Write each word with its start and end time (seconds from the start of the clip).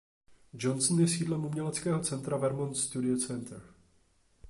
Johnson 0.53 0.99
je 0.99 1.07
sídlem 1.07 1.45
uměleckého 1.45 2.03
centra 2.03 2.37
Vermont 2.37 2.77
Studio 2.77 3.17
Center. 3.17 3.61